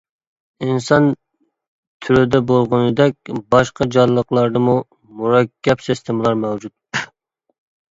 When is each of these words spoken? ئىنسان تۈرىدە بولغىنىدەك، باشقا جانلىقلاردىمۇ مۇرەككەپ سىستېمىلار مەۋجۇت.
ئىنسان 0.67 1.09
تۈرىدە 2.05 2.41
بولغىنىدەك، 2.53 3.31
باشقا 3.57 3.89
جانلىقلاردىمۇ 3.97 4.75
مۇرەككەپ 5.21 5.87
سىستېمىلار 5.91 6.43
مەۋجۇت. 6.45 7.07